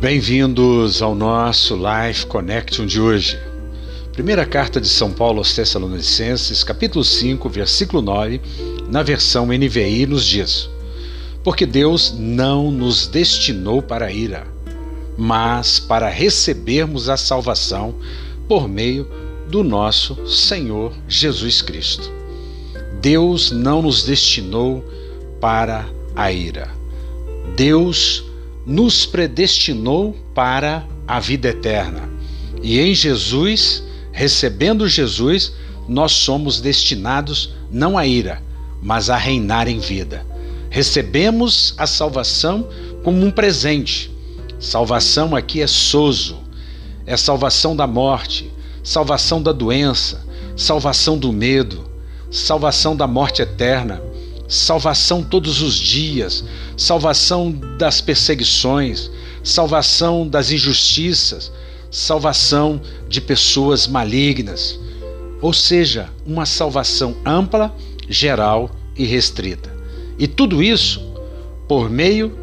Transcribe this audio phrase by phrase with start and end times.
[0.00, 3.38] Bem-vindos ao nosso Life Connection de hoje.
[4.14, 8.40] Primeira carta de São Paulo aos Tessalonicenses, capítulo 5, versículo 9,
[8.88, 10.70] na versão NVI, nos diz:
[11.44, 14.46] Porque Deus não nos destinou para a ira,
[15.18, 17.94] mas para recebermos a salvação
[18.48, 19.06] por meio
[19.50, 22.10] do nosso Senhor Jesus Cristo.
[23.02, 24.82] Deus não nos destinou
[25.42, 26.70] para a ira.
[27.54, 28.29] Deus
[28.70, 32.08] nos predestinou para a vida eterna.
[32.62, 35.52] E em Jesus, recebendo Jesus,
[35.88, 38.40] nós somos destinados não à ira,
[38.80, 40.24] mas a reinar em vida.
[40.70, 42.68] Recebemos a salvação
[43.02, 44.08] como um presente.
[44.60, 46.38] Salvação aqui é sozo,
[47.04, 48.52] é salvação da morte,
[48.84, 50.24] salvação da doença,
[50.56, 51.90] salvação do medo,
[52.30, 54.00] salvação da morte eterna,
[54.50, 56.44] salvação todos os dias,
[56.76, 59.08] salvação das perseguições,
[59.44, 61.52] salvação das injustiças,
[61.88, 64.78] salvação de pessoas malignas.
[65.40, 67.74] Ou seja, uma salvação ampla,
[68.08, 69.74] geral e restrita.
[70.18, 71.00] E tudo isso
[71.68, 72.36] por meio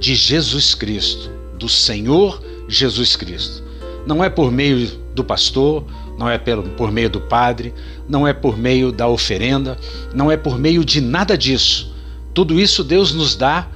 [0.00, 3.62] de Jesus Cristo, do Senhor Jesus Cristo.
[4.04, 5.84] Não é por meio do pastor,
[6.18, 7.74] não é por meio do padre,
[8.08, 9.78] não é por meio da oferenda,
[10.14, 11.94] não é por meio de nada disso.
[12.32, 13.68] Tudo isso Deus nos dá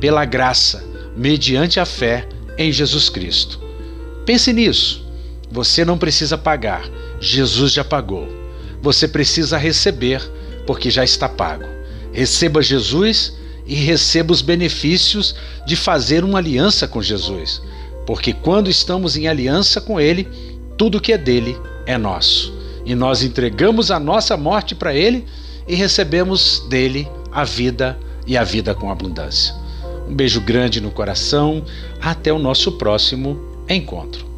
[0.00, 0.84] pela graça,
[1.16, 3.60] mediante a fé em Jesus Cristo.
[4.24, 5.04] Pense nisso.
[5.50, 6.82] Você não precisa pagar,
[7.20, 8.26] Jesus já pagou.
[8.80, 10.22] Você precisa receber,
[10.66, 11.66] porque já está pago.
[12.10, 13.34] Receba Jesus
[13.66, 15.34] e receba os benefícios
[15.66, 17.62] de fazer uma aliança com Jesus,
[18.06, 20.26] porque quando estamos em aliança com Ele,
[20.76, 22.52] tudo que é dele é nosso.
[22.84, 25.24] E nós entregamos a nossa morte para Ele
[25.66, 29.54] e recebemos dele a vida e a vida com abundância.
[30.08, 31.64] Um beijo grande no coração.
[32.00, 34.31] Até o nosso próximo encontro.